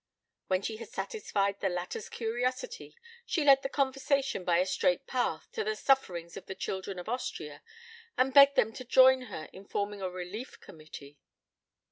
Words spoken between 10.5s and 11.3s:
committee.